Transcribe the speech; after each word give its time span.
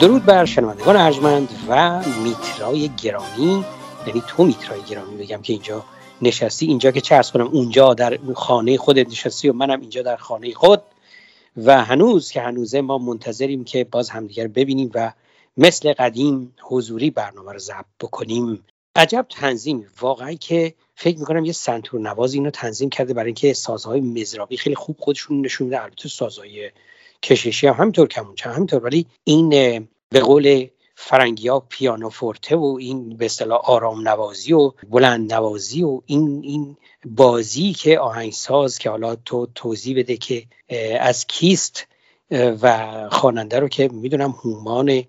درود 0.00 0.24
بر 0.24 0.44
شنوندگان 0.44 0.96
ارجمند 0.96 1.48
و 1.68 2.00
میترای 2.24 2.90
گرامی 3.02 3.64
یعنی 4.06 4.22
تو 4.26 4.44
میترای 4.44 4.82
گرامی 4.82 5.16
بگم 5.16 5.42
که 5.42 5.52
اینجا 5.52 5.84
نشستی 6.22 6.66
اینجا 6.66 6.90
که 6.90 7.00
چه 7.00 7.22
کنم 7.32 7.46
اونجا 7.46 7.94
در 7.94 8.18
خانه 8.34 8.76
خودت 8.76 9.08
نشستی 9.08 9.48
و 9.48 9.52
منم 9.52 9.80
اینجا 9.80 10.02
در 10.02 10.16
خانه 10.16 10.54
خود. 10.54 10.82
و 11.56 11.84
هنوز 11.84 12.30
که 12.30 12.40
هنوزه 12.40 12.80
ما 12.80 12.98
منتظریم 12.98 13.64
که 13.64 13.84
باز 13.84 14.10
همدیگر 14.10 14.46
ببینیم 14.46 14.90
و 14.94 15.12
مثل 15.56 15.92
قدیم 15.92 16.54
حضوری 16.62 17.10
برنامه 17.10 17.52
رو 17.52 17.58
ضبط 17.58 17.84
بکنیم. 18.00 18.64
عجب 18.96 19.26
تنظیم. 19.30 19.86
واقعا 20.00 20.32
که 20.32 20.74
فکر 20.94 21.18
می‌کنم 21.18 21.44
یه 21.44 21.52
سنتور 21.52 22.00
نواز 22.00 22.34
اینو 22.34 22.50
تنظیم 22.50 22.90
کرده 22.90 23.14
برای 23.14 23.26
اینکه 23.26 23.52
سازهای 23.52 24.00
مزرابی 24.00 24.56
خیلی 24.56 24.76
خوب 24.76 24.96
خودشون 24.98 25.40
نشون 25.40 25.64
میده. 25.64 25.82
البته 25.82 26.08
سازهای 26.08 26.70
کششی 27.22 27.66
هم 27.66 27.74
همینطور 27.74 28.08
کمونچه 28.08 28.50
همینطور. 28.50 28.84
ولی 28.84 29.06
این 29.24 29.48
به 30.10 30.20
قول 30.20 30.66
فرنگی 30.98 31.48
ها 31.48 31.60
پیانو 31.60 32.08
فورته 32.08 32.56
و 32.56 32.76
این 32.80 33.16
به 33.16 33.24
اصطلاح 33.24 33.60
آرام 33.64 34.08
نوازی 34.08 34.52
و 34.52 34.72
بلند 34.90 35.32
نوازی 35.32 35.82
و 35.82 36.00
این 36.06 36.40
این 36.44 36.76
بازی 37.04 37.72
که 37.72 37.98
آهنگساز 37.98 38.78
که 38.78 38.90
حالا 38.90 39.16
تو 39.16 39.46
توضیح 39.54 39.96
بده 39.96 40.16
که 40.16 40.44
از 41.00 41.26
کیست 41.26 41.86
و 42.30 43.08
خواننده 43.12 43.58
رو 43.58 43.68
که 43.68 43.88
می‌دونم 43.88 44.30
هومان 44.30 45.02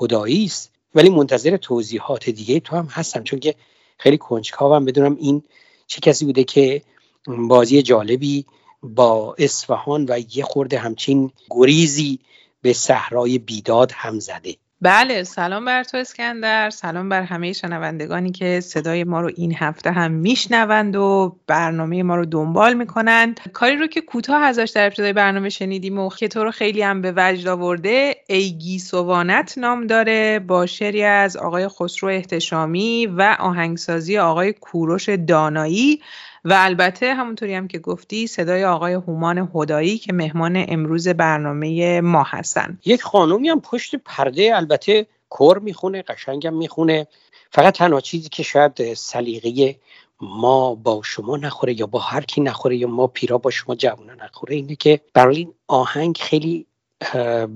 هدایی 0.00 0.44
است. 0.44 0.70
ولی 0.94 1.08
منتظر 1.08 1.56
توضیحات 1.56 2.30
دیگه 2.30 2.60
تو 2.60 2.76
هم 2.76 2.86
هستم 2.90 3.22
چون 3.22 3.40
که 3.40 3.54
خیلی 3.98 4.18
کنجکاوم 4.18 4.84
بدونم 4.84 5.16
این 5.20 5.42
چه 5.86 6.00
کسی 6.00 6.24
بوده 6.24 6.44
که 6.44 6.82
بازی 7.26 7.82
جالبی 7.82 8.44
با 8.82 9.34
اصفهان 9.38 10.06
و 10.08 10.20
یه 10.34 10.44
خورده 10.44 10.78
همچین 10.78 11.30
گریزی 11.50 12.18
به 12.62 12.72
صحرای 12.72 13.38
بیداد 13.38 13.92
هم 13.94 14.20
زده. 14.20 14.56
بله 14.84 15.22
سلام 15.22 15.64
بر 15.64 15.84
تو 15.84 15.96
اسکندر. 15.96 16.70
سلام 16.70 17.08
بر 17.08 17.22
همه 17.22 17.52
شنوندگانی 17.52 18.30
که 18.30 18.60
صدای 18.60 19.04
ما 19.04 19.20
رو 19.20 19.30
این 19.36 19.54
هفته 19.54 19.90
هم 19.90 20.10
میشنوند 20.12 20.96
و 20.96 21.36
برنامه 21.46 22.02
ما 22.02 22.16
رو 22.16 22.24
دنبال 22.24 22.74
می‌کنند. 22.74 23.40
کاری 23.52 23.76
رو 23.76 23.86
که 23.86 24.00
کوتاه 24.00 24.42
ازش 24.42 24.72
در 24.74 24.86
ابتدای 24.86 25.12
برنامه 25.12 25.48
شنیدیم 25.48 25.98
و 25.98 26.08
که 26.08 26.28
تو 26.28 26.44
رو 26.44 26.50
خیلی 26.50 26.82
هم 26.82 27.02
به 27.02 27.12
وجد 27.16 27.48
آورده 27.48 28.16
ایگی 28.28 28.78
سوانت 28.78 29.58
نام 29.58 29.86
داره 29.86 30.38
با 30.38 30.66
شعری 30.66 31.04
از 31.04 31.36
آقای 31.36 31.68
خسرو 31.68 32.08
احتشامی 32.08 33.06
و 33.06 33.36
آهنگسازی 33.40 34.18
آقای 34.18 34.52
کوروش 34.52 35.08
دانایی. 35.08 36.00
و 36.44 36.54
البته 36.56 37.14
همونطوری 37.14 37.54
هم 37.54 37.68
که 37.68 37.78
گفتی 37.78 38.26
صدای 38.26 38.64
آقای 38.64 38.92
هومان 38.92 39.50
هدایی 39.54 39.98
که 39.98 40.12
مهمان 40.12 40.64
امروز 40.68 41.08
برنامه 41.08 42.00
ما 42.00 42.22
هستن. 42.22 42.78
یک 42.84 43.02
خانومی 43.02 43.48
هم 43.48 43.60
پشت 43.60 43.96
پرده 43.96 44.56
البته 44.56 45.06
کور 45.28 45.58
می‌خونه 45.58 46.02
قشنگم 46.02 46.54
می‌خونه. 46.54 47.06
فقط 47.50 47.74
تنها 47.74 48.00
چیزی 48.00 48.28
که 48.28 48.42
شاید 48.42 48.94
سلیقه 48.94 49.76
ما 50.20 50.74
با 50.74 51.00
شما 51.04 51.36
نخوره 51.36 51.80
یا 51.80 51.86
با 51.86 51.98
هر 51.98 52.20
کی 52.20 52.40
نخوره 52.40 52.76
یا 52.76 52.88
ما 52.88 53.06
پیرا 53.06 53.38
با 53.38 53.50
شما 53.50 53.74
جوونا 53.74 54.14
نخوره 54.14 54.56
اینه 54.56 54.76
که 54.76 55.00
برای 55.14 55.36
این 55.36 55.54
آهنگ 55.68 56.16
خیلی 56.20 56.66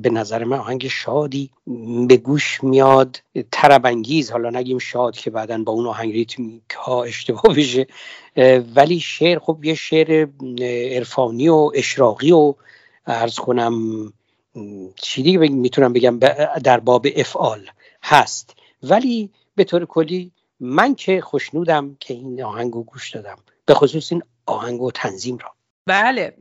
به 0.02 0.10
نظر 0.10 0.44
من 0.44 0.58
آهنگ 0.58 0.88
شادی 0.88 1.50
به 2.08 2.16
گوش 2.16 2.64
میاد 2.64 3.22
تربنگیز 3.52 4.30
حالا 4.30 4.50
نگیم 4.50 4.78
شاد 4.78 5.16
که 5.16 5.30
بعدا 5.30 5.58
با 5.58 5.72
اون 5.72 5.86
آهنگ 5.86 6.12
ریتمیک 6.12 6.70
ها 6.76 7.02
اشتباه 7.02 7.54
بشه 7.56 7.86
ولی 8.74 9.00
شعر 9.00 9.38
خب 9.38 9.64
یه 9.64 9.74
شعر 9.74 10.28
عرفانی 10.94 11.48
و 11.48 11.70
اشراقی 11.74 12.32
و 12.32 12.54
ارز 13.06 13.34
کنم 13.34 13.72
چی 14.96 15.22
دیگه 15.22 15.38
می‌تونم 15.38 15.92
بگم 15.92 16.18
در 16.64 16.80
باب 16.80 17.06
افعال 17.16 17.66
هست. 18.02 18.54
ولی 18.82 19.30
به 19.54 19.64
طور 19.64 19.86
کلی 19.86 20.32
من 20.60 20.94
که 20.94 21.20
خوشنودم 21.20 21.96
که 22.00 22.14
این 22.14 22.42
آهنگ 22.42 22.72
رو 22.72 22.82
گوش 22.82 23.10
دادم 23.10 23.36
به 23.66 23.74
خصوص 23.74 24.12
این 24.12 24.22
آهنگ 24.46 24.82
و 24.82 24.90
تنظیم 24.90 25.36
را. 25.36 25.57
بله. 25.88 26.34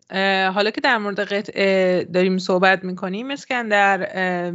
حالا 0.50 0.72
که 0.72 0.81
در 0.81 0.97
مورد 0.97 1.19
قطعه 1.19 2.03
داریم 2.03 2.38
صحبت 2.38 2.84
می‌کنیم 2.84 3.31
اسکندر 3.31 4.09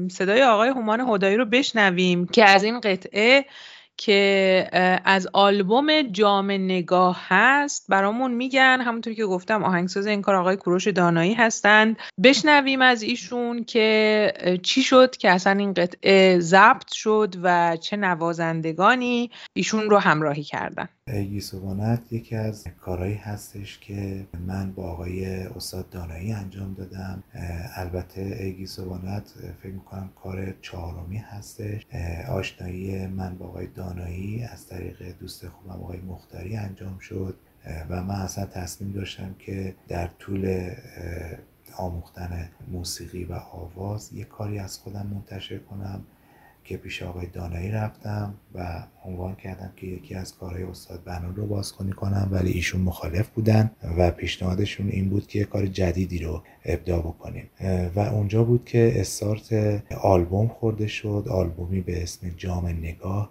صدای 0.08 0.42
آقای 0.42 0.68
هومان 0.68 1.00
هدایی 1.00 1.36
رو 1.36 1.44
بشنویم 1.44 2.26
که 2.26 2.44
از 2.44 2.64
این 2.64 2.80
قطعه 2.80 3.44
که 3.96 4.68
از 5.04 5.28
آلبوم 5.32 6.02
جام 6.02 6.50
نگاه 6.50 7.26
هست. 7.28 7.86
برامون 7.88 8.34
میگن 8.34 8.80
همونطور 8.80 9.12
که 9.12 9.24
گفتم 9.26 9.64
آهنگساز 9.64 10.06
این 10.06 10.22
کار 10.22 10.34
آقای 10.34 10.56
کوروش 10.56 10.88
دانایی 10.88 11.34
هستند 11.34 11.96
بشنویم 12.24 12.82
از 12.82 13.02
ایشون 13.02 13.64
که 13.64 14.32
چی 14.62 14.82
شد 14.82 15.16
که 15.16 15.30
اصلا 15.30 15.52
این 15.58 15.74
قطعه 15.74 16.40
ضبط 16.40 16.92
شد 16.92 17.34
و 17.42 17.76
چه 17.76 17.96
نوازندگانی 17.96 19.30
ایشون 19.52 19.90
رو 19.90 19.98
همراهی 19.98 20.42
کردن. 20.42 20.88
گیسوانت 21.14 22.12
یکی 22.12 22.36
از 22.36 22.66
کارهایی 22.80 23.14
هستش 23.14 23.78
که 23.78 24.26
من 24.46 24.72
با 24.72 24.90
آقای 24.90 25.26
استاد 25.26 25.90
دانایی 25.90 26.32
انجام 26.32 26.74
دادم. 26.74 27.22
البته 27.74 28.36
ایگیسوانت 28.40 29.34
فکر 29.62 29.72
می‌کنم 29.72 30.10
کار 30.22 30.54
چهارمی 30.60 31.18
هستش. 31.18 31.86
آشنایی 32.28 33.06
من 33.06 33.38
با 33.38 33.46
آقای 33.46 33.66
دانایی 33.66 34.42
از 34.42 34.66
طریق 34.66 35.18
دوست 35.18 35.48
خوبم 35.48 35.70
آقای 35.82 36.00
مختاری 36.00 36.56
انجام 36.56 36.98
شد. 36.98 37.34
و 37.88 38.02
من 38.02 38.14
اصلا 38.14 38.46
تصمیم 38.46 38.92
داشتم 38.92 39.34
که 39.38 39.74
در 39.88 40.06
طول 40.06 40.70
آموختن 41.76 42.48
موسیقی 42.70 43.24
و 43.24 43.32
آواز 43.32 44.12
یک 44.12 44.28
کاری 44.28 44.58
از 44.58 44.78
خودم 44.78 45.06
منتشر 45.06 45.58
کنم. 45.58 46.02
که 46.64 46.76
پیش 46.76 47.02
آقای 47.02 47.26
دانایی 47.26 47.70
رفتم 47.70 48.34
و 48.54 48.84
عنوان 49.04 49.34
کردم 49.34 49.72
که 49.76 49.86
یکی 49.86 50.14
از 50.14 50.36
کارهای 50.36 50.62
استاد 50.62 51.04
بنان 51.04 51.36
رو 51.36 51.46
بازخونی 51.46 51.92
کنم 51.92 52.28
ولی 52.30 52.50
ایشون 52.52 52.80
مخالف 52.80 53.28
بودن 53.28 53.70
و 53.98 54.10
پیشنهادشون 54.10 54.88
این 54.88 55.08
بود 55.08 55.26
که 55.26 55.44
کار 55.44 55.66
جدیدی 55.66 56.18
رو 56.18 56.42
ابدا 56.64 56.98
بکنیم. 56.98 57.50
و 57.94 58.00
اونجا 58.00 58.44
بود 58.44 58.64
که 58.64 58.92
استارت 58.96 59.52
آلبوم 60.02 60.48
خورده 60.48 60.86
شد 60.86 61.26
آلبومی 61.30 61.80
به 61.80 62.02
اسم 62.02 62.28
جام 62.36 62.66
نگاه 62.66 63.30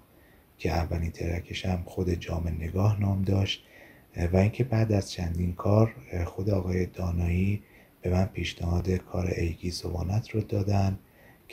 که 0.57 0.71
اولین 0.71 1.11
ترکش 1.11 1.65
هم 1.65 1.83
خود 1.85 2.09
جام 2.09 2.47
نگاه 2.59 2.99
نام 2.99 3.21
داشت. 3.21 3.63
و 4.33 4.37
اینکه 4.37 4.63
بعد 4.63 4.91
از 4.91 5.11
چندین 5.11 5.53
کار 5.53 5.95
خود 6.25 6.49
آقای 6.49 6.85
دانایی 6.85 7.63
به 8.01 8.09
من 8.09 8.25
پیشنهاد 8.25 8.89
کار 8.89 9.27
ایگی 9.37 9.71
زبانت 9.71 10.29
رو 10.29 10.41
دادن. 10.41 10.99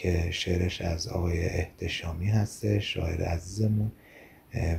که 0.03 0.29
شعرش 0.31 0.81
از 0.81 1.09
آقای 1.09 1.45
احتشامی 1.45 2.27
هسته 2.27 2.81
شاعر 2.81 3.23
عزیزمون. 3.23 3.93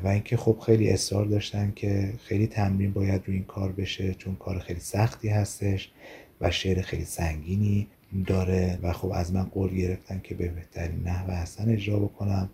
و 0.04 0.07
اینکه 0.07 0.38
خب 0.38 0.60
خیلی 0.66 0.89
اصرار 0.89 1.25
داشتن 1.25 1.74
که 1.75 2.13
خیلی 2.24 2.48
تمرین 2.48 2.94
باید 2.94 3.21
روی 3.25 3.36
این 3.36 3.45
کار 3.45 3.71
بشه 3.71 4.13
چون 4.13 4.36
کار 4.36 4.60
خیلی 4.60 4.80
سختی 4.80 5.30
هستش 5.30 5.92
و 6.42 6.51
شعر 6.51 6.81
خیلی 6.81 7.06
سنگینی 7.06 7.88
داره 8.27 8.80
و 8.81 8.94
خب 8.94 9.12
از 9.13 9.33
من 9.33 9.44
قول 9.44 9.75
گرفتن 9.75 10.21
که 10.24 10.36
به 10.36 10.48
بهترین 10.48 11.04
نحو 11.04 11.31
حسن 11.31 11.69
اجرا 11.69 12.00
بکنم. 12.00 12.50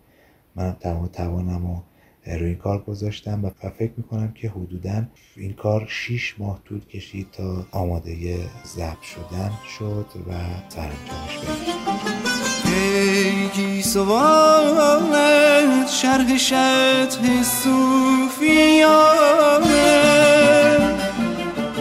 منم 0.56 0.76
تمام 0.80 1.06
توانم 1.06 1.66
و 1.66 1.80
روی 2.26 2.48
این 2.48 2.56
کار 2.56 2.82
گذاشتم 2.82 3.44
و 3.44 3.70
فکر 3.70 3.92
می‌کنم 3.96 4.32
که 4.32 4.48
حدودا 4.48 5.04
این 5.36 5.52
کار 5.52 5.86
6 5.88 6.34
ماه 6.38 6.60
طول 6.64 6.80
کشید 6.84 7.26
تا 7.32 7.66
آماده 7.70 8.36
ضبط 8.66 9.02
شدن 9.02 9.52
شد 9.78 10.06
و 10.28 10.32
سرانجامش 10.68 11.38
برسید 11.38 12.55
ای 12.76 13.82
سوالت 13.82 15.90
شرح 16.02 16.36
شطح 16.36 17.42
صوفیانه. 17.64 18.96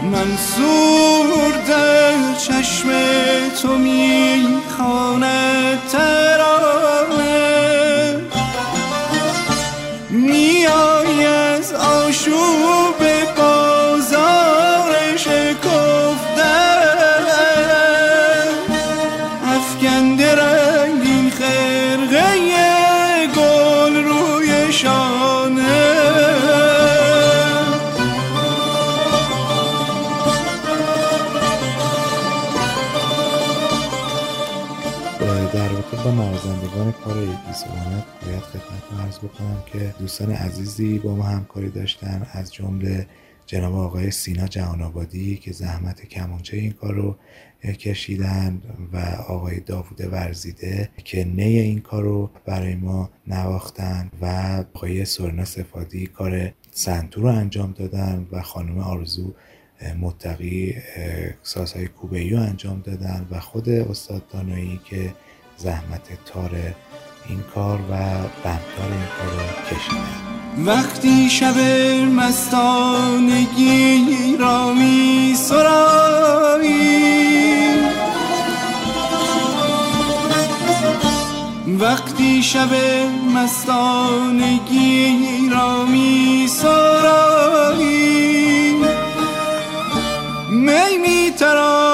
من 0.04 0.10
منصور 0.10 1.54
در 1.68 2.34
چشم 2.38 2.90
تو 3.62 3.78
می‌خواند 3.78 5.80
نوازندگان 36.76 37.04
کار 37.04 37.24
یکیسوانت 37.24 38.06
باید 38.26 38.40
خدمت 38.40 39.02
عرض 39.02 39.18
بکنم 39.20 39.64
که 39.66 39.96
دوستان 40.00 40.32
عزیزی 40.32 41.00
با 41.00 41.16
ما 41.16 41.24
همکاری 41.24 41.70
داشتن 41.70 42.28
از 42.32 42.54
جمله 42.54 43.08
جناب 43.46 43.76
آقای 43.76 44.12
سینا 44.12 44.48
جهان 44.48 44.82
آبادی 44.82 45.38
که 45.38 45.52
زحمت 45.52 46.06
کمانچه 46.06 46.58
این 46.58 46.72
کار 46.72 46.94
رو 46.94 47.16
کشیدن 47.64 48.62
و 48.94 48.98
آقای 49.28 49.60
داوود 49.60 50.02
ورزیده 50.12 50.90
که 51.04 51.24
نی 51.24 51.60
این 51.60 51.82
کار 51.82 52.04
رو 52.04 52.30
برای 52.46 52.76
ما 52.76 53.10
نواختن 53.28 54.12
و 54.22 54.26
آقای 54.76 55.06
سورنا 55.06 55.46
سفادی 55.46 56.08
کار 56.08 56.52
سنتور 56.72 57.24
رو 57.24 57.30
انجام 57.30 57.72
دادن 57.72 58.28
و 58.32 58.42
خانم 58.42 58.78
آرزو 58.80 59.34
متقی 60.00 60.76
سازهای 61.44 61.88
کوبه‌ای 61.88 62.30
رو 62.30 62.42
انجام 62.42 62.82
دادن 62.82 63.28
و 63.32 63.40
خود 63.40 63.70
استاد 63.70 64.28
دانایی 64.28 64.80
که 64.86 65.14
زحمت 65.58 66.08
تار 66.26 66.52
این 67.30 67.44
کار 67.56 67.80
و 67.82 67.94
بندتار 68.44 68.92
این 68.92 69.08
کار 69.18 69.32
رو 69.32 69.40
کشیدن. 69.70 70.16
وقتی 70.66 71.30
شب 71.30 71.58
مستانگی 72.16 73.98
را 74.40 74.74
می 74.74 75.36
وقتی 81.80 82.44
شب 82.44 82.70
مستانگی 83.36 85.18
را 85.52 85.86
می 85.86 86.48
سرایی 86.48 87.86
می 90.50 90.98
می 91.02 91.32
تراود 91.40 91.85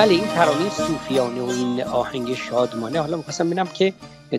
بله 0.00 0.12
این 0.12 0.26
ترانه 0.26 0.70
صوفیانه 0.70 1.42
و 1.42 1.48
این 1.48 1.82
آهنگ 1.82 2.34
شادمانه. 2.34 3.00
حالا 3.00 3.16
می‌خواستم 3.16 3.46
ببینم 3.46 3.66
که 3.66 3.94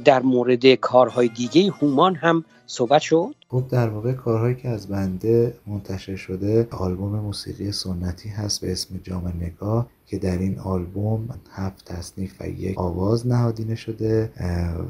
در 0.06 0.22
مورد 0.22 0.74
کارهای 0.74 1.28
دیگه 1.28 1.72
هومان 1.72 2.16
هم 2.16 2.46
صحبت 2.68 3.02
شد. 3.02 3.36
خب 3.50 3.64
در 3.70 3.90
واقع 3.90 4.14
کارهایی 4.14 4.56
که 4.56 4.70
از 4.70 4.88
بنده 4.88 5.54
منتشر 5.68 6.16
شده 6.16 6.68
آلبوم 6.72 7.20
موسیقی 7.20 7.72
سنتی 7.72 8.30
هست 8.30 8.62
به 8.62 8.72
اسم 8.72 9.00
جام 9.04 9.34
نگاه 9.42 9.88
که 10.06 10.18
در 10.18 10.38
این 10.38 10.60
آلبوم 10.60 11.30
هفت 11.52 11.86
تصنیف 11.86 12.42
و 12.42 12.50
یک 12.50 12.80
آواز 12.80 13.28
نهادینه 13.28 13.76
شده 13.76 14.32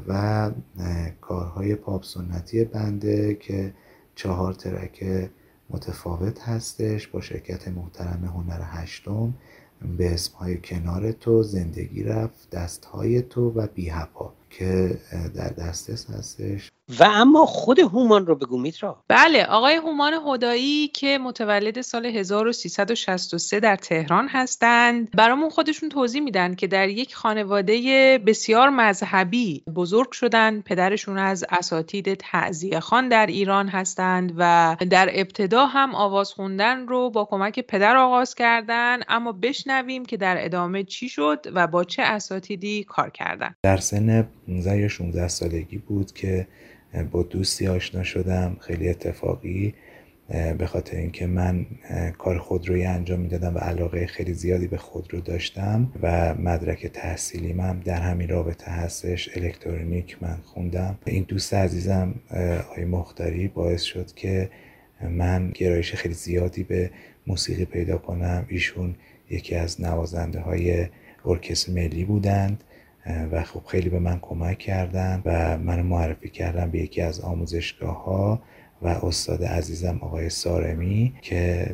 و 0.08 0.50
کارهای 1.20 1.74
پاپ 1.74 2.04
سنتی 2.04 2.64
بنده 2.64 3.34
که 3.34 3.74
چهار 4.14 4.52
ترک 4.52 5.04
متفاوت 5.70 6.40
هستش 6.40 7.06
با 7.06 7.20
شرکت 7.20 7.68
محترم 7.68 8.24
هنر 8.24 8.60
هشتم. 8.64 9.34
به 9.98 10.14
اسمهای 10.14 10.58
کنار 10.58 11.12
تو 11.12 11.42
زندگی 11.42 12.02
رفت 12.02 12.50
دستهای 12.50 13.22
تو 13.22 13.50
و 13.50 13.66
بیهپا 13.74 14.32
که 14.58 14.98
در 15.34 15.48
دسترس 15.48 16.10
هستش. 16.10 16.70
و 17.00 17.04
اما 17.04 17.46
خود 17.46 17.78
هومان 17.78 18.26
رو 18.26 18.34
بگو 18.34 18.58
میترا. 18.58 19.04
بله 19.08 19.44
آقای 19.44 19.74
هومان 19.74 20.12
هدایی 20.26 20.88
که 20.88 21.18
متولد 21.18 21.80
سال 21.80 22.06
1363 22.06 23.60
در 23.60 23.76
تهران 23.76 24.28
هستند. 24.28 25.10
برامون 25.10 25.50
خودشون 25.50 25.88
توضیح 25.88 26.22
میدن 26.22 26.54
که 26.54 26.66
در 26.66 26.88
یک 26.88 27.14
خانواده 27.14 28.18
بسیار 28.26 28.68
مذهبی 28.68 29.64
بزرگ 29.76 30.12
شدن. 30.12 30.60
پدرشون 30.60 31.18
از 31.18 31.44
اساتید 31.50 32.14
تعزیه 32.14 32.80
خان 32.80 33.08
در 33.08 33.26
ایران 33.26 33.68
هستند 33.68 34.34
و 34.38 34.76
در 34.90 35.10
ابتدا 35.12 35.66
هم 35.66 35.94
آواز 35.94 36.32
خوندن 36.32 36.86
رو 36.86 37.10
با 37.10 37.24
کمک 37.24 37.60
پدر 37.60 37.96
آغاز 37.96 38.34
کردن. 38.34 38.98
اما 39.08 39.32
بشنویم 39.32 40.04
که 40.04 40.16
در 40.16 40.44
ادامه 40.44 40.84
چی 40.84 41.08
شد 41.08 41.46
و 41.54 41.66
با 41.66 41.84
چه 41.84 42.02
اساتیدی 42.02 42.84
کار 42.84 43.10
کردن. 43.10 43.54
در 43.62 43.76
سن 43.76 44.28
15 44.46 44.78
یا 44.78 44.88
16 44.88 45.28
سالگی 45.28 45.78
بود 45.78 46.12
که 46.12 46.46
با 47.10 47.22
دوستی 47.22 47.66
آشنا 47.66 48.02
شدم 48.02 48.56
خیلی 48.60 48.88
اتفاقی 48.88 49.74
به 50.58 50.66
خاطر 50.66 50.96
اینکه 50.96 51.26
من 51.26 51.66
کار 52.18 52.38
خودرویی 52.38 52.84
انجام 52.84 53.20
می‌دادم 53.20 53.54
و 53.54 53.58
علاقه 53.58 54.06
خیلی 54.06 54.34
زیادی 54.34 54.66
به 54.66 54.76
خودرو 54.76 55.20
داشتم 55.20 55.92
و 56.02 56.34
مدرک 56.34 56.86
تحصیلیم 56.86 57.60
هم 57.60 57.80
در 57.80 58.00
همین 58.00 58.28
رابطه 58.28 58.70
هستش 58.70 59.36
الکترونیک 59.36 60.22
من 60.22 60.36
خوندم. 60.44 60.98
این 61.06 61.24
دوست 61.28 61.54
عزیزم 61.54 62.14
آقای 62.70 62.84
مختاری 62.84 63.48
باعث 63.48 63.82
شد 63.82 64.12
که 64.14 64.50
من 65.10 65.50
گرایش 65.50 65.94
خیلی 65.94 66.14
زیادی 66.14 66.62
به 66.62 66.90
موسیقی 67.26 67.64
پیدا 67.64 67.98
کنم. 67.98 68.46
ایشون 68.48 68.94
یکی 69.30 69.54
از 69.54 69.80
نوازنده 69.80 70.40
های 70.40 70.86
ارکستر 71.24 71.72
ملی 71.72 72.04
بودند. 72.04 72.64
و 73.06 73.42
خب 73.42 73.62
خیلی 73.66 73.88
به 73.88 73.98
من 73.98 74.18
کمک 74.22 74.58
کردن 74.58 75.22
و 75.24 75.58
من 75.58 75.82
معرفی 75.82 76.28
کردم 76.28 76.70
به 76.70 76.78
یکی 76.78 77.00
از 77.00 77.20
آموزشگاه 77.20 78.04
ها 78.04 78.42
و 78.82 78.88
استاد 78.88 79.44
عزیزم 79.44 79.98
آقای 80.02 80.30
سارمی 80.30 81.14
که 81.22 81.72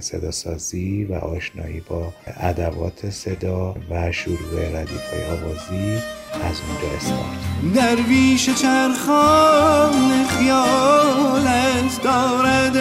صدا 0.00 0.30
سازی 0.30 1.04
و 1.04 1.14
آشنایی 1.14 1.80
با 1.80 2.12
ادوات 2.26 3.10
صدا 3.10 3.74
و 3.90 4.12
شروع 4.12 4.80
ردیف 4.80 5.12
های 5.12 5.24
آوازی 5.24 5.98
از 6.32 6.60
اونجا 6.68 6.96
استارت 6.96 7.74
درویش 7.74 8.50
چرخان 8.50 10.24
خیالت 10.26 12.02
دارد 12.02 12.76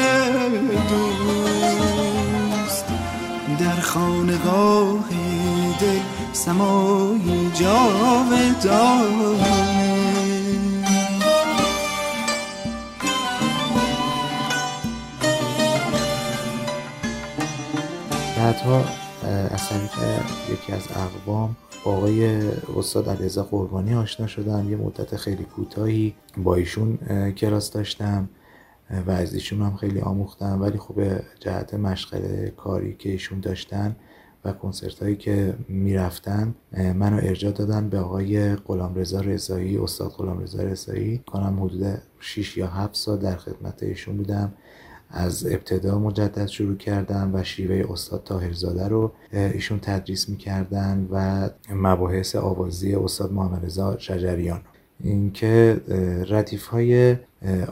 دوست 0.89 1.38
در 3.59 3.79
خانقاه 3.79 5.09
دل 5.81 5.99
سمایی 6.33 7.51
جاودانه. 7.53 8.59
بعدها 18.37 18.83
از 19.51 19.69
طریق 19.69 19.91
یکی 20.51 20.73
از 20.73 20.87
اقوام 20.91 21.55
با 21.85 21.91
آقای 21.91 22.41
استاد 22.77 23.09
علیرضا 23.09 23.43
قربانی 23.43 23.95
آشنا 23.95 24.27
شدم. 24.27 24.69
یه 24.69 24.77
مدت 24.77 25.15
خیلی 25.15 25.43
کوتاهی 25.43 26.13
با 26.37 26.55
ایشون 26.55 26.97
کلاس 27.31 27.71
داشتم. 27.71 28.29
و 29.07 29.25
هم 29.51 29.75
خیلی 29.75 29.99
آموختم 29.99 30.61
ولی 30.61 30.77
خب 30.77 31.01
جهت 31.39 31.73
مشغله 31.73 32.53
کاری 32.57 32.95
که 32.95 33.09
ایشون 33.09 33.39
داشتن 33.39 33.95
و 34.45 34.51
کنسرت 34.51 35.03
هایی 35.03 35.15
که 35.15 35.55
می‌رفتن 35.67 36.55
منو 36.95 37.15
ارجاع 37.15 37.51
دادن 37.51 37.89
به 37.89 37.99
آقای 37.99 38.55
غلامرضا 38.55 39.21
رضایی 39.21 39.77
استاد 39.77 40.11
غلامرضا 40.11 40.63
رضایی. 40.63 41.17
کنم 41.17 41.63
حدود 41.63 42.01
6 42.19 42.57
یا 42.57 42.67
7 42.67 42.95
سال 42.95 43.17
در 43.17 43.35
خدمت 43.35 43.83
ایشون 43.83 44.17
بودم. 44.17 44.53
از 45.11 45.45
ابتدا 45.45 45.99
مجدد 45.99 46.45
شروع 46.45 46.77
کردم 46.77 47.31
و 47.33 47.43
شیوه 47.43 47.93
استاد 47.93 48.23
تاهرزاده 48.23 48.87
رو 48.87 49.11
ایشون 49.31 49.79
تدریس 49.79 50.29
می‌کردن 50.29 51.07
و 51.11 51.49
مباحث 51.69 52.35
آوازی 52.35 52.95
استاد 52.95 53.33
محمد 53.33 53.65
رضا 53.65 53.97
شجریان. 53.97 54.61
اینکه 55.03 55.81
ردیف 56.29 56.67
های 56.67 57.15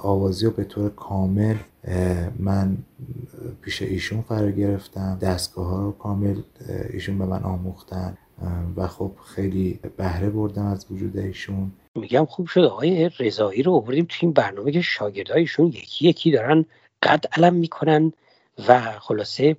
آوازی 0.02 0.46
رو 0.46 0.52
به 0.52 0.64
طور 0.64 0.90
کامل 0.90 1.56
من 2.40 2.78
پیش 3.62 3.82
ایشون 3.82 4.22
فرا 4.22 4.52
گرفتم. 4.52 5.18
دستگاه 5.22 5.68
ها 5.68 5.82
رو 5.82 5.92
کامل 5.92 6.42
ایشون 6.94 7.18
به 7.18 7.26
من 7.26 7.44
آموختن. 7.44 8.18
و 8.76 8.88
خب 8.88 9.12
خیلی 9.26 9.80
بهره 9.98 10.30
بردم 10.30 10.66
از 10.66 10.86
وجود 10.92 11.18
ایشون. 11.18 11.72
میگم 11.96 12.26
خوب 12.26 12.48
شد. 12.48 12.60
آقای 12.60 13.10
رضایی 13.20 13.64
رو 13.64 13.74
آوردیم 13.74 14.06
تو 14.10 14.16
این 14.22 14.32
برنامه 14.32 14.72
که 14.72 14.82
شاگردایشون 14.82 15.68
یکی 15.68 16.08
یکی 16.08 16.32
دارن 16.32 16.66
قد 17.04 17.26
علم 17.36 17.54
می‌کنن 17.54 18.14
و 18.68 18.82
خلاصه 19.00 19.58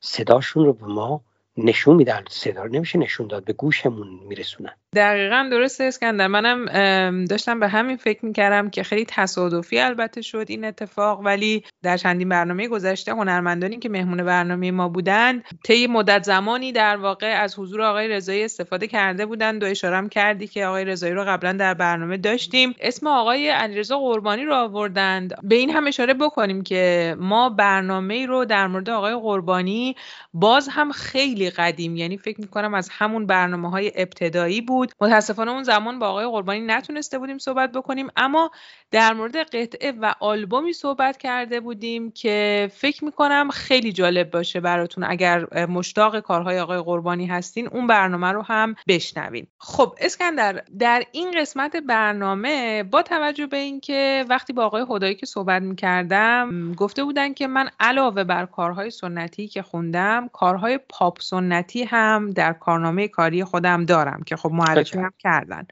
صداشون 0.00 0.64
رو 0.64 0.72
به 0.72 0.86
ما 0.86 1.20
نشون 1.64 1.96
میدن 1.96 2.24
صدا 2.28 2.62
رو 2.62 2.72
نمیشه 2.72 2.98
نشون 2.98 3.26
داد 3.26 3.44
به 3.44 3.52
گوشمون 3.52 4.08
میرسونن. 4.28 4.72
دقیقا 4.94 5.48
درسته 5.50 5.84
اسکندر. 5.84 6.26
منم 6.26 7.24
داشتم 7.24 7.60
به 7.60 7.68
همین 7.68 7.96
فکر 7.96 8.24
می‌کردم 8.24 8.70
که 8.70 8.82
خیلی 8.82 9.04
تصادفی 9.08 9.78
البته 9.78 10.22
شد 10.22 10.44
این 10.48 10.64
اتفاق 10.64 11.20
ولی 11.20 11.64
در 11.82 11.96
چندین 11.96 12.28
برنامه 12.28 12.68
گذشته 12.68 13.12
هنرمندانی 13.12 13.78
که 13.78 13.88
مهمون 13.88 14.24
برنامه 14.24 14.70
ما 14.70 14.88
بودند 14.88 15.44
طی 15.64 15.86
مدت 15.86 16.22
زمانی 16.22 16.72
در 16.72 16.96
واقع 16.96 17.42
از 17.42 17.58
حضور 17.58 17.82
آقای 17.82 18.08
رضایی 18.08 18.44
استفاده 18.44 18.86
کرده 18.86 19.26
بودند 19.26 19.62
و 19.62 19.66
اشارم 19.66 20.08
کردی 20.08 20.46
که 20.46 20.66
آقای 20.66 20.84
رضایی 20.84 21.12
رو 21.12 21.24
قبلا 21.24 21.52
در 21.52 21.74
برنامه 21.74 22.16
داشتیم. 22.16 22.74
اسم 22.80 23.06
آقای 23.06 23.48
علیرضا 23.48 23.98
قربانی 23.98 24.44
رو 24.44 24.54
آوردند. 24.54 25.34
به 25.42 25.54
این 25.54 25.70
هم 25.70 25.86
اشاره 25.86 26.14
بکنیم 26.14 26.62
که 26.62 27.16
ما 27.18 27.48
برنامه 27.48 28.26
رو 28.26 28.44
در 28.44 28.66
مورد 28.66 28.90
آقای 28.90 29.14
قربانی 29.14 29.96
باز 30.32 30.68
هم 30.68 30.92
خیلی 30.92 31.49
قدیم. 31.50 31.96
یعنی 31.96 32.16
فکر 32.16 32.40
می‌کنم 32.40 32.74
از 32.74 32.88
همون 32.92 33.26
برنامه 33.26 33.70
های 33.70 33.92
ابتدایی 33.94 34.60
بود. 34.60 34.92
متاسفانه 35.00 35.50
اون 35.50 35.62
زمان 35.62 35.98
با 35.98 36.08
آقای 36.08 36.26
قربانی 36.26 36.60
نتونسته 36.60 37.18
بودیم 37.18 37.38
صحبت 37.38 37.72
بکنیم. 37.72 38.08
اما 38.16 38.50
در 38.90 39.12
مورد 39.12 39.36
قطعه 39.36 39.92
و 39.92 40.14
آلبومی 40.20 40.72
صحبت 40.72 41.16
کرده 41.16 41.60
بودیم 41.60 42.10
که 42.10 42.70
فکر 42.74 43.04
می‌کنم 43.04 43.48
خیلی 43.52 43.92
جالب 43.92 44.30
باشه 44.30 44.60
براتون 44.60 45.04
اگر 45.04 45.66
مشتاق 45.66 46.20
کارهای 46.20 46.60
آقای 46.60 46.82
قربانی 46.82 47.26
هستین 47.26 47.68
اون 47.68 47.86
برنامه 47.86 48.32
رو 48.32 48.42
هم 48.42 48.74
بشنوین. 48.88 49.46
خب 49.58 49.94
اسکندر 50.00 50.62
در 50.78 51.02
این 51.12 51.40
قسمت 51.40 51.76
برنامه 51.76 52.82
با 52.82 53.02
توجه 53.02 53.46
به 53.46 53.56
اینکه 53.56 54.24
وقتی 54.28 54.52
با 54.52 54.64
آقای 54.64 54.84
خدایی 54.84 55.14
که 55.14 55.26
صحبت 55.26 55.62
می‌کردم 55.62 56.72
گفته 56.72 57.04
بودن 57.04 57.34
که 57.34 57.46
من 57.46 57.68
علاوه 57.80 58.24
بر 58.24 58.46
کارهای 58.46 58.90
سنتی 58.90 59.48
که 59.48 59.62
خوندم 59.62 60.28
کارهای 60.32 60.78
پاپ 60.88 61.20
سنتی 61.30 61.84
هم 61.84 62.30
در 62.30 62.52
کارنامه 62.52 63.08
کاری 63.08 63.44
خودم 63.44 63.84
دارم 63.84 64.22
که 64.26 64.36
خب 64.36 64.50
معرفی 64.52 64.98
هم 64.98 65.12
کردن. 65.18 65.66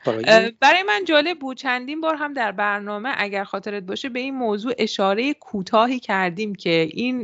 برای 0.61 0.83
من 0.83 1.05
جالب 1.05 1.39
بود 1.39 1.57
چندین 1.57 2.01
بار 2.01 2.15
هم 2.15 2.33
در 2.33 2.53
برنامه 2.53 3.15
اگر 3.17 3.45
خاطرت 3.45 3.83
باشه 3.83 4.09
به 4.09 4.21
این 4.21 4.35
موضوع 4.35 4.73
اشاره 4.79 5.35
کوتاهی 5.35 6.01
کردیم 6.01 6.55
که 6.55 6.89
این 6.93 7.23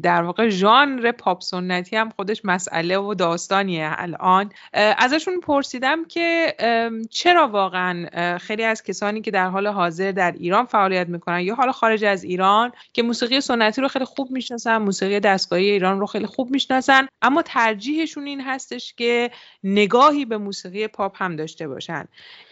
در 0.00 0.22
واقع 0.22 0.48
ژانر 0.48 1.12
پاپ 1.12 1.40
سنتی 1.40 1.96
هم 1.96 2.10
خودش 2.10 2.44
مسئله 2.44 2.98
و 2.98 3.14
داستانیه 3.14 3.90
الان. 3.98 4.50
ازشون 4.72 5.40
پرسیدم 5.40 6.04
که 6.04 6.54
چرا 7.10 7.48
واقعا 7.48 8.38
خیلی 8.38 8.64
از 8.64 8.82
کسانی 8.82 9.20
که 9.20 9.30
در 9.30 9.48
حال 9.48 9.66
حاضر 9.66 10.12
در 10.12 10.32
ایران 10.32 10.64
فعالیت 10.64 11.08
می‌کنن 11.08 11.40
یا 11.40 11.54
حالا 11.54 11.72
خارج 11.72 12.04
از 12.04 12.24
ایران 12.24 12.72
که 12.92 13.02
موسیقی 13.02 13.40
سنتی 13.40 13.80
رو 13.80 13.88
خیلی 13.88 14.04
خوب 14.04 14.30
می‌شناسن 14.30 14.76
موسیقی 14.76 15.20
دستگاهی 15.20 15.70
ایران 15.70 16.00
رو 16.00 16.06
خیلی 16.06 16.26
خوب 16.26 16.50
می‌شناسن 16.50 17.06
اما 17.22 17.42
ترجیحشون 17.56 18.26
این 18.26 18.40
هستش 18.40 18.94
که 18.94 19.30
نگاهی 19.64 20.24
به 20.24 20.38
موسیقی 20.38 20.86
پاپ 20.86 21.22
هم 21.22 21.36
داشته 21.36 21.68
باشن. 21.68 22.04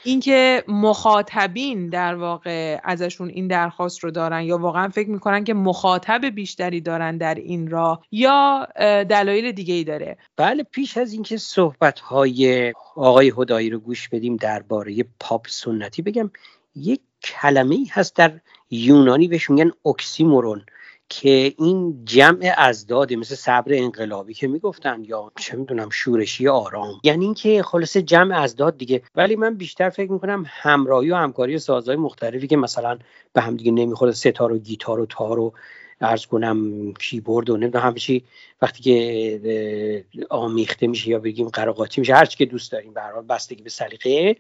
اینکه 0.05 0.65
مخاطبین 0.69 1.89
در 1.89 2.15
واقع 2.15 2.81
ازشون 2.85 3.29
این 3.29 3.49
درخواست 3.49 4.05
رو 4.05 4.11
دارن 4.11 4.43
یا 4.43 4.59
واقعا 4.59 4.89
فکر 4.89 5.09
می‌کنن 5.09 5.45
که 5.45 5.55
مخاطب 5.55 6.25
بیشتری 6.25 6.81
دارن 6.81 7.17
در 7.17 7.35
این 7.35 7.71
راه 7.71 8.05
یا 8.13 8.69
دلایل 9.09 9.53
دیگه 9.53 9.75
ای 9.75 9.85
داره. 9.85 10.19
بله 10.37 10.63
پیش 10.63 10.97
از 10.97 11.13
اینکه 11.13 11.37
صحبت 11.37 12.01
های 12.01 12.73
آقای 12.97 13.33
هدایی 13.39 13.71
رو 13.71 13.79
گوش 13.79 14.09
بدیم 14.09 14.37
درباره 14.37 15.05
پاپ 15.21 15.49
سنتی 15.49 16.03
بگم 16.03 16.31
یک 16.75 17.01
کلمه 17.23 17.75
ای 17.75 17.87
هست 17.93 18.17
در 18.17 18.33
یونانی 18.71 19.29
بهش 19.29 19.51
میگن 19.51 19.71
اکسیمورون. 19.87 20.67
که 21.09 21.55
این 21.59 22.05
جمع 22.05 22.55
ازداد 22.57 23.13
مثل 23.13 23.35
صبر 23.35 23.75
انقلابی 23.75 24.35
که 24.35 24.49
می‌گفتن 24.49 25.05
یا 25.05 25.33
چه 25.39 25.57
می‌دونم 25.57 25.91
شورشی 25.91 26.49
آرام. 26.49 27.01
یعنی 27.05 27.25
اینکه 27.25 27.63
خلاصه 27.63 28.03
جمع 28.03 28.41
ازداد 28.41 28.79
دیگه. 28.79 29.03
ولی 29.15 29.37
من 29.37 29.55
بیشتر 29.55 29.91
فکر 29.91 30.13
می‌کنم 30.13 30.45
همراهی 30.49 31.11
و 31.11 31.17
همکاری 31.17 31.59
سازهای 31.59 31.97
مختلفی 31.97 32.47
که 32.47 32.57
مثلا 32.57 32.99
به 33.33 33.41
هم 33.41 33.57
دیگه 33.57 33.73
نمی‌خوره 33.73 34.13
ستار 34.13 34.53
و 34.53 34.59
گیتار 34.59 35.01
و 35.01 35.07
تار 35.07 35.39
و 35.39 35.53
ارز 36.01 36.27
کنم 36.27 36.93
کیبورد 36.93 37.51
و 37.51 37.57
نمی‌دونم 37.57 37.85
همه 37.85 37.99
چی. 37.99 38.25
وقتی 38.63 38.83
که 38.83 40.05
آمیخته 40.31 40.87
میشه 40.87 41.09
یا 41.09 41.19
بگیم 41.19 41.49
قراقاتی 41.49 42.01
میشه 42.01 42.15
هر 42.15 42.25
چی 42.25 42.37
که 42.37 42.45
دوست 42.45 42.73
داریم 42.73 42.95
به 42.95 43.01
هر 43.01 43.21
بستگی 43.21 43.63
به 43.63 43.71
سلیقه. 43.71 44.37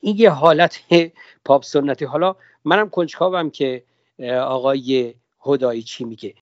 این 0.00 0.16
یه 0.18 0.30
حالت 0.30 0.80
پاپ 1.44 1.64
سنتی. 1.64 2.04
حالا 2.04 2.36
منم 2.64 2.90
کنجکاوم 2.90 3.50
که 3.50 3.82
آقای 4.40 5.14
هدایی 5.46 5.82
چی 5.82 6.04
میگه؟ 6.04 6.34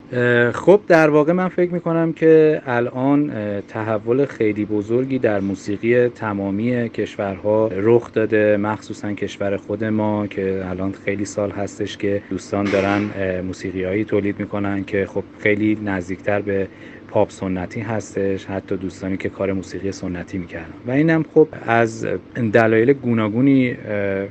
خب 0.53 0.81
در 0.89 1.11
واقع 1.11 1.33
من 1.33 1.49
فکر 1.49 1.71
می‌کنم 1.71 2.13
که 2.13 2.63
الان 2.67 3.33
تحول 3.61 4.27
خیلی 4.27 4.65
بزرگی 4.65 5.19
در 5.19 5.41
موسیقی 5.41 6.09
تمامی 6.09 6.89
کشورها 6.89 7.71
رخ 7.73 8.13
داده 8.13 8.57
مخصوصا 8.57 9.13
کشور 9.13 9.57
خود 9.57 9.85
ما 9.85 10.27
که 10.27 10.63
الان 10.67 10.93
خیلی 10.93 11.25
سال 11.25 11.51
هستش 11.51 11.97
که 11.97 12.23
دوستان 12.31 12.65
دارن 12.65 13.41
موسیقی 13.41 13.85
هایی 13.85 14.05
تولید 14.05 14.41
می‌کنن 14.41 14.85
که 14.85 15.07
خب 15.07 15.25
خیلی 15.39 15.79
نزدیکتر 15.85 16.41
به 16.41 16.69
پاپ 17.15 17.31
سنتی 17.31 17.81
هستش 17.81 18.47
حتی 18.47 18.77
دوستانی 18.77 19.17
که 19.17 19.29
کار 19.29 19.53
موسیقی 19.53 19.93
سنتی 19.93 20.39
می‌کردن. 20.39 20.73
و 20.87 20.91
اینم 20.91 21.25
خب 21.35 21.49
از 21.67 22.07
دلایل 22.53 22.93
گوناگونی 22.93 23.77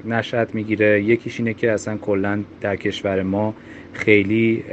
نشأت 0.06 0.56
می‌گیره. 0.56 1.04
یکیش 1.04 1.40
اینه 1.40 1.54
که 1.54 1.72
اصلا 1.72 1.98
کلا 1.98 2.40
در 2.62 2.76
کشور 2.76 3.22
ما 3.22 3.54
خیلی 3.94 4.64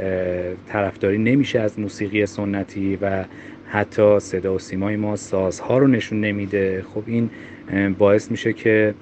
طرفداری 0.67 1.17
نمیشه 1.17 1.59
از 1.59 1.79
موسیقی 1.79 2.25
سنتی 2.25 2.97
و 3.01 3.25
حتی 3.67 4.19
صدا 4.19 4.55
و 4.55 4.59
سیمای 4.59 4.95
ما 4.95 5.15
سازها 5.15 5.77
رو 5.77 5.87
نشون 5.87 6.21
نمیده. 6.21 6.83
خب 6.93 7.03
این 7.07 7.29
باعث 7.97 8.31
میشه 8.31 8.53
که 8.53 8.93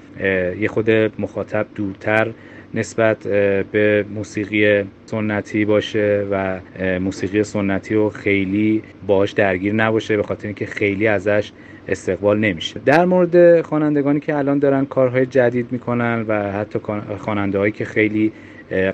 یه 0.60 0.68
خود 0.68 0.90
مخاطب 1.22 1.66
دورتر 1.76 2.32
نسبت 2.74 3.28
به 3.72 4.06
موسیقی 4.16 4.84
سنتی 5.06 5.66
باشه 5.66 6.26
و 6.32 6.60
موسیقی 7.00 7.44
سنتی 7.44 7.96
رو 7.96 8.10
خیلی 8.10 8.84
باش 9.08 9.32
درگیر 9.32 9.74
نباشه 9.74 10.18
به 10.18 10.24
خاطر 10.24 10.48
اینکه 10.48 10.66
خیلی 10.66 11.08
ازش 11.08 11.52
استقبال 11.88 12.40
نمیشه. 12.40 12.82
در 12.86 13.06
مورد 13.06 13.62
خوانندگانی 13.62 14.20
که 14.20 14.38
الان 14.38 14.60
دارن 14.60 14.86
کارهای 14.86 15.26
جدید 15.26 15.72
می‌کنن 15.72 16.26
و 16.28 16.52
حتی 16.52 16.80
خواننده 17.18 17.58
هایی 17.58 17.72
که 17.72 17.86
خیلی 17.86 18.32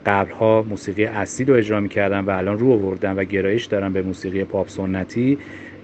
قبلها 0.06 0.66
موسیقی 0.70 1.06
اصیل 1.06 1.50
رو 1.50 1.56
اجرا 1.56 1.80
می‌کردن 1.80 2.20
و 2.20 2.30
الان 2.30 2.60
رو 2.60 2.72
آوردن 2.72 3.14
و 3.14 3.24
گرایش 3.24 3.66
دارن 3.66 3.94
به 3.94 4.02
موسیقی 4.02 4.44
پاپ 4.44 4.70
سنتی 4.70 5.38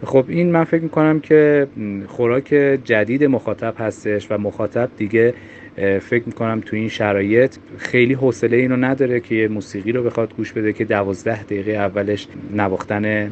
خب 0.05 0.25
این 0.27 0.51
من 0.51 0.63
فکر 0.63 0.83
می‌کنم 0.83 1.19
که 1.19 1.67
خوراک 2.07 2.47
جدید 2.83 3.23
مخاطب 3.23 3.73
هستش 3.77 4.31
و 4.31 4.37
مخاطب 4.37 4.89
دیگه 4.97 5.33
فکر 5.75 6.23
می‌کنم 6.25 6.61
تو 6.65 6.75
این 6.75 6.89
شرایط 6.89 7.55
خیلی 7.77 8.13
حوصله 8.13 8.57
اینو 8.57 8.75
نداره 8.75 9.19
که 9.19 9.35
یه 9.35 9.47
موسیقی 9.47 9.91
رو 9.91 10.03
بخواد 10.03 10.33
گوش 10.37 10.51
بده 10.53 10.73
که 10.73 10.85
دوازده 10.85 11.43
دقیقه 11.43 11.71
اولش 11.71 12.27
نواختن 12.53 13.31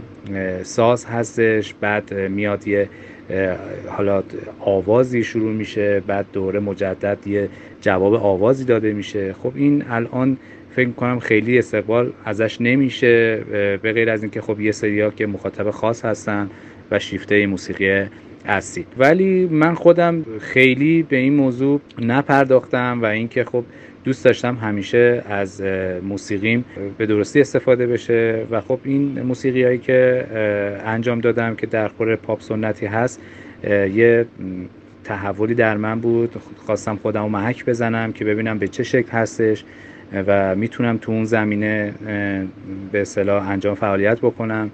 ساز 0.64 1.06
هستش 1.06 1.74
بعد 1.74 2.14
میاد 2.14 2.68
یه 2.68 2.90
حالا 3.88 4.24
آوازی 4.60 5.24
شروع 5.24 5.54
میشه 5.54 6.00
بعد 6.08 6.26
دوره 6.34 6.60
مجدد 6.60 7.28
یه 7.28 7.50
جواب 7.82 8.14
آوازی 8.14 8.66
داده 8.66 8.94
میشه. 8.94 9.34
خب 9.34 9.52
این 9.56 9.84
الان 9.90 10.38
فکر 10.76 10.90
کنم 10.90 11.20
خیلی 11.20 11.60
استقبال 11.60 12.14
ازش 12.26 12.62
نمیشه 12.62 13.36
به 13.82 13.94
غیر 13.94 14.10
از 14.10 14.22
اینکه 14.24 14.42
خب 14.42 14.60
یه 14.60 14.72
سریا 14.72 15.10
که 15.10 15.28
مخاطب 15.28 15.70
خاص 15.70 16.06
هستن 16.06 16.50
و 16.92 17.00
شیفته 17.00 17.46
موسیقی 17.46 18.06
هستید. 18.50 18.88
ولی 18.98 19.46
من 19.46 19.74
خودم 19.74 20.26
خیلی 20.40 21.04
به 21.04 21.18
این 21.18 21.34
موضوع 21.34 21.82
نپرداختم 22.02 23.00
و 23.02 23.06
اینکه 23.06 23.44
خب 23.44 23.64
دوست 24.04 24.26
داشتم 24.26 24.56
همیشه 24.56 25.24
از 25.30 25.62
موسیقیم 26.04 26.66
به 26.98 27.06
درستی 27.06 27.42
استفاده 27.42 27.88
بشه 27.88 28.46
و 28.52 28.62
خب 28.62 28.80
این 28.84 29.22
موسیقی 29.22 29.64
هایی 29.64 29.78
که 29.78 30.26
انجام 30.86 31.20
دادم 31.20 31.56
که 31.56 31.68
در 31.68 31.88
خور 31.88 32.16
پاپ 32.16 32.42
سنتی 32.42 32.86
هست 32.86 33.22
یه 33.94 34.26
تحولی 35.04 35.54
در 35.54 35.78
من 35.78 36.00
بود. 36.00 36.36
خواستم 36.66 36.96
خودم 36.96 37.24
رو 37.24 37.30
محک 37.30 37.66
بزنم 37.66 38.14
که 38.14 38.26
ببینم 38.26 38.58
به 38.58 38.68
چه 38.68 38.84
شکل 38.84 39.12
هستش 39.12 39.64
و 40.28 40.56
می‌تونم 40.56 40.98
تو 40.98 41.12
اون 41.12 41.26
زمینه 41.26 41.94
به 42.92 43.02
اصطلاح 43.02 43.50
انجام 43.50 43.76
فعالیت 43.76 44.20
بکنم. 44.20 44.72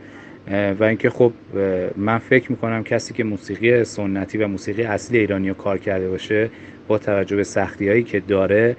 و 0.80 0.84
اینکه 0.84 1.10
خب 1.10 1.32
من 1.98 2.18
فکر 2.18 2.52
می‌کنم 2.52 2.84
کسی 2.84 3.14
که 3.14 3.24
موسیقی 3.24 3.84
سنتی 3.84 4.38
و 4.38 4.48
موسیقی 4.48 4.84
اصلی 4.84 5.18
ایرانی 5.18 5.50
رو 5.50 5.56
کار 5.56 5.78
کرده 5.78 6.10
باشه 6.10 6.50
با 6.88 6.98
توجه 6.98 7.36
به 7.36 7.44
سختی 7.44 7.90
هایی 7.90 8.04
که 8.04 8.20
داره 8.20 8.76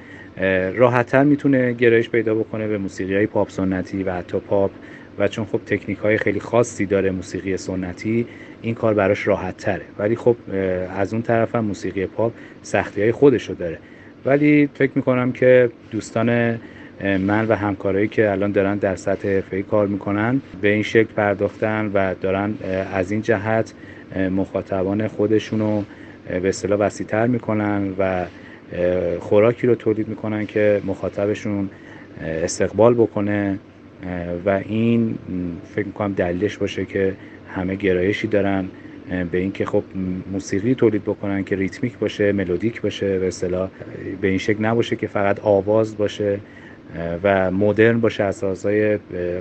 راحتتر 0.74 1.24
می‌تونه 1.24 1.72
گرایش 1.72 2.10
پیدا 2.10 2.34
بکنه 2.34 2.68
به 2.68 2.78
موسیقی 2.78 3.14
های 3.14 3.26
پاپ 3.26 3.50
سنتی 3.50 4.02
و 4.02 4.12
حتی 4.12 4.38
پاپ. 4.38 4.70
و 5.18 5.28
چون 5.28 5.44
خب 5.44 5.60
تکنیک 5.66 5.98
های 5.98 6.18
خیلی 6.18 6.40
خاصی 6.40 6.86
داره 6.86 7.10
موسیقی 7.10 7.56
سنتی 7.56 8.26
این 8.62 8.74
کار 8.74 8.94
براش 8.94 9.26
راحت 9.26 9.56
تره 9.56 9.82
ولی 9.98 10.16
خب 10.16 10.36
از 10.96 11.12
اون 11.12 11.22
طرف 11.22 11.54
هم 11.54 11.64
موسیقی 11.64 12.06
پاپ 12.06 12.32
سختی 12.62 13.02
های 13.02 13.12
خودشو 13.12 13.54
داره. 13.54 13.78
ولی 14.24 14.68
فکر 14.74 14.90
می‌کنم 14.94 15.32
که 15.32 15.70
دوستان 15.90 16.58
من 17.00 17.46
و 17.46 17.54
همکارایی 17.54 18.08
که 18.08 18.30
الان 18.30 18.52
دارن 18.52 18.76
در 18.76 18.96
سطح 18.96 19.28
حرفه‌ای 19.28 19.62
کار 19.62 19.86
می‌کنن 19.86 20.40
به 20.60 20.68
این 20.68 20.82
شکل 20.82 21.12
پرداختن 21.16 21.90
و 21.94 22.14
دارن 22.20 22.54
از 22.92 23.10
این 23.12 23.22
جهت 23.22 23.74
مخاطبان 24.30 25.08
خودشون 25.08 25.60
رو 25.60 25.84
به 26.40 26.48
اصطلاح 26.48 26.78
وسیعتر 26.78 27.26
می‌کنن 27.26 27.94
و 27.98 28.24
خوراکی 29.20 29.66
رو 29.66 29.74
تولید 29.74 30.08
می‌کنن 30.08 30.46
که 30.46 30.80
مخاطبشون 30.84 31.70
استقبال 32.20 32.94
بکنه 32.94 33.58
و 34.46 34.60
این 34.68 35.18
فکر 35.74 35.86
می‌کنم 35.86 36.12
دلیلش 36.12 36.56
باشه 36.56 36.84
که 36.84 37.14
همه 37.54 37.74
گرایشی 37.74 38.26
دارن 38.26 38.64
به 39.30 39.38
اینکه 39.38 39.64
خب 39.64 39.82
موسیقی 40.32 40.74
تولید 40.74 41.02
بکنن 41.02 41.44
که 41.44 41.56
ریتمیک 41.56 41.98
باشه 41.98 42.32
ملودیک 42.32 42.80
باشه 42.80 43.18
به 43.18 43.28
اصطلاح 43.28 43.68
به 44.20 44.28
این 44.28 44.38
شکل 44.38 44.64
نباشه 44.64 44.96
که 44.96 45.06
فقط 45.06 45.40
آواز 45.40 45.96
باشه. 45.96 46.40
و 47.22 47.50
مدرن 47.50 48.00
باشه 48.00 48.24
از 48.24 48.36
سازهای 48.36 48.98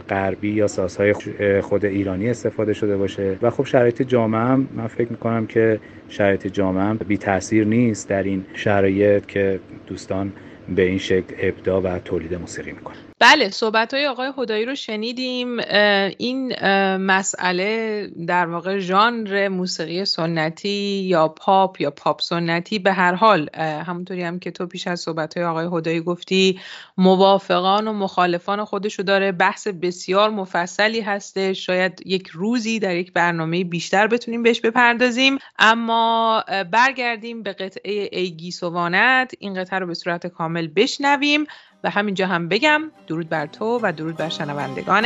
غربی 0.10 0.52
یا 0.52 0.68
سازهای 0.68 1.14
خود 1.62 1.86
ایرانی 1.86 2.30
استفاده 2.30 2.74
شده 2.74 2.98
باشه. 2.98 3.38
و 3.42 3.50
خب 3.50 3.66
شرایط 3.66 4.02
جامعه 4.02 4.42
هم 4.42 4.68
من 4.76 4.88
فکر 4.88 5.10
می‌کنم 5.10 5.48
که 5.48 5.80
شرایط 6.10 6.48
جامعه 6.48 6.84
هم 6.84 7.00
بی 7.08 7.18
تاثیر 7.18 7.66
نیست 7.66 8.10
در 8.10 8.24
این 8.24 8.46
شرایط 8.54 9.26
که 9.26 9.60
دوستان 9.88 10.32
به 10.76 10.82
این 10.82 10.98
شکل 10.98 11.36
ابدا 11.40 11.82
و 11.82 12.00
تولید 12.00 12.36
موسیقی 12.36 12.72
می‌کنن. 12.72 13.15
بله 13.26 13.50
صحبت 13.50 13.94
های 13.94 14.08
آقای 14.08 14.32
خدایی 14.32 14.66
رو 14.66 14.76
شنیدیم. 14.76 15.60
این 16.18 16.56
مسئله 16.98 18.08
در 18.28 18.46
واقع 18.46 18.80
ژانر 18.80 19.48
موسیقی 19.48 20.06
سنتی 20.06 21.04
یا 21.08 21.28
پاپ 21.28 21.82
یا 21.82 21.92
پاپ 21.92 22.22
سنتی. 22.22 22.80
به 22.80 22.94
هر 22.94 23.14
حال 23.14 23.50
همونطوری 23.58 24.24
هم 24.24 24.40
که 24.40 24.52
تو 24.52 24.66
پیش 24.66 24.88
از 24.88 25.00
صحبت 25.00 25.38
های 25.38 25.46
آقای 25.46 25.70
خدایی 25.70 26.02
گفتی 26.02 26.60
موافقان 26.98 27.88
و 27.88 27.94
مخالفان 27.94 28.66
خودشو 28.66 29.04
داره. 29.04 29.32
بحث 29.32 29.68
بسیار 29.68 30.30
مفصلی 30.30 31.02
هسته 31.02 31.54
شاید 31.54 32.02
یک 32.06 32.28
روزی 32.28 32.80
در 32.80 32.96
یک 32.96 33.14
برنامه 33.14 33.64
بیشتر 33.64 34.08
بتونیم 34.08 34.44
بهش 34.44 34.62
بپردازیم. 34.62 35.38
اما 35.60 36.44
برگردیم 36.72 37.44
به 37.44 37.54
قطعه 37.54 38.10
ایگی 38.12 38.52
سوانت 38.52 39.34
این 39.40 39.54
قطعه 39.54 39.80
رو 39.80 39.88
به 39.88 39.94
صورت 39.94 40.28
کامل 40.28 40.68
بشنویم. 40.68 41.46
و 41.86 41.90
همینجا 41.90 42.28
هم 42.28 42.50
بگم 42.50 42.82
درود 43.08 43.30
بر 43.30 43.46
تو 43.46 43.80
و 43.84 43.92
درود 43.92 44.18
بر 44.18 44.30
شنوندگان 44.30 45.06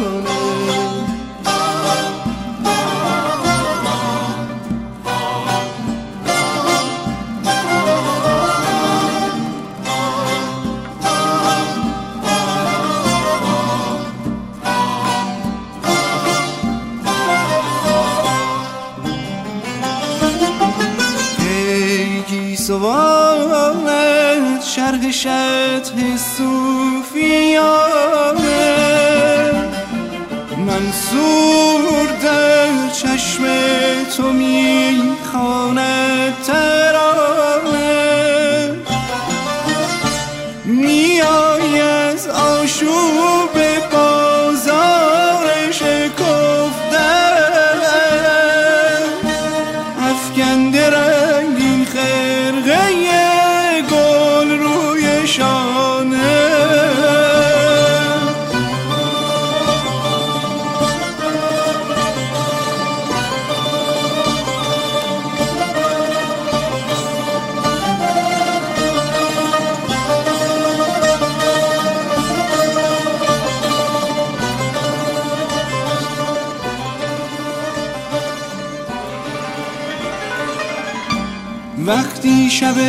شب 82.61 82.79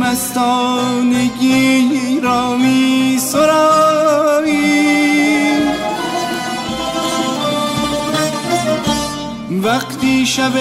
مستانگی 0.00 1.40
را 2.22 2.56
می 2.56 3.18
سرایی 3.18 4.54
وقتی 9.50 10.26
شب 10.26 10.52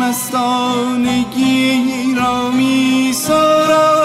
مستانگی 0.00 1.84
را 2.16 2.50
می 2.50 3.12
سرایی 3.12 3.95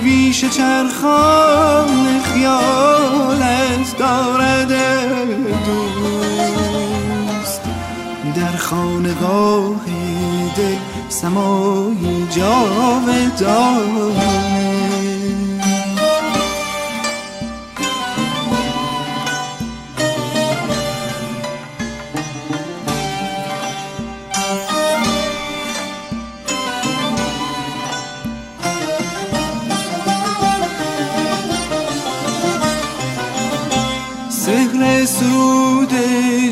درویش 0.00 0.44
چرخان 0.44 2.20
خیالت 2.22 3.98
دارد 3.98 4.72
دوست. 5.66 7.60
در 8.36 8.56
خانقاه 8.56 9.86
دل 10.56 10.76
سمایی 11.08 12.26
جاودانه 12.30 13.30
سهر 34.80 35.04
سود 35.06 35.92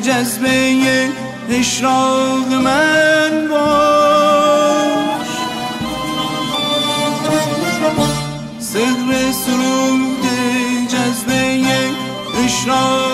جذبه 0.03 1.11
اشراق 1.51 2.53
من 2.53 3.49
باش. 3.51 5.29
سهر 8.61 9.33
سرود 9.33 10.25
جذبه 10.89 11.65
اشراق 12.45 13.08